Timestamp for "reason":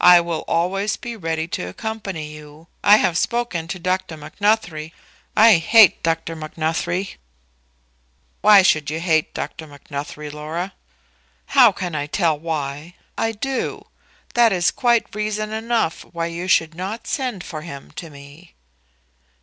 15.14-15.52